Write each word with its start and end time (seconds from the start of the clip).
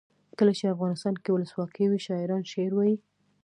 کله 0.37 0.51
چې 0.57 0.73
افغانستان 0.73 1.13
کې 1.23 1.29
ولسواکي 1.33 1.85
وي 1.87 1.99
شاعران 2.07 2.43
شعر 2.51 2.71
وايي. 2.75 2.95